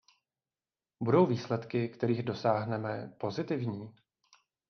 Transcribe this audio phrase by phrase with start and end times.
[1.03, 3.93] Budou výsledky, kterých dosáhneme, pozitivní?